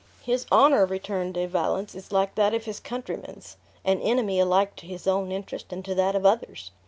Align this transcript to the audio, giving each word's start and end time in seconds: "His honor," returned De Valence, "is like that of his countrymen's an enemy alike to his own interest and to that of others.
"His 0.23 0.47
honor," 0.51 0.83
returned 0.83 1.35
De 1.35 1.45
Valence, 1.45 1.93
"is 1.93 2.11
like 2.11 2.33
that 2.33 2.55
of 2.55 2.65
his 2.65 2.79
countrymen's 2.79 3.55
an 3.85 4.01
enemy 4.01 4.39
alike 4.39 4.75
to 4.77 4.87
his 4.87 5.05
own 5.05 5.31
interest 5.31 5.71
and 5.71 5.85
to 5.85 5.93
that 5.93 6.15
of 6.15 6.25
others. 6.25 6.71